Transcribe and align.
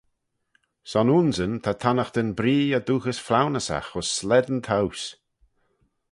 Son 0.91 1.11
aynsyn 1.17 1.53
ta 1.63 1.71
tannaghtyn 1.81 2.29
bree 2.37 2.75
y 2.77 2.79
dooghys 2.85 3.19
flaunyssagh 3.27 3.91
ayns 3.97 4.09
slane 4.17 4.57
towse. 4.67 5.07